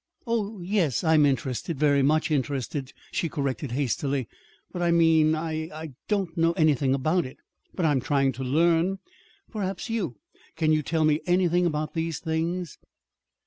[0.25, 4.27] "Oh, yes, I'm interested very much interested," she corrected hastily.
[4.71, 7.37] "But I mean I I don't know anything about it.
[7.75, 8.97] But I I'm trying to learn.
[9.51, 10.15] Perhaps you
[10.55, 12.79] Can you tell me anything about these things?"